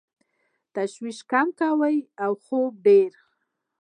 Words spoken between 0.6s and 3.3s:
تشویش کم کوه او خوب ډېر کوه.